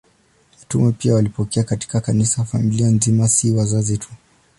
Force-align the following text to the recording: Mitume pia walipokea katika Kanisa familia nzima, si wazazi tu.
Mitume 0.59 0.91
pia 0.91 1.13
walipokea 1.13 1.63
katika 1.63 2.01
Kanisa 2.01 2.43
familia 2.45 2.87
nzima, 2.87 3.27
si 3.27 3.51
wazazi 3.51 3.97
tu. 3.97 4.09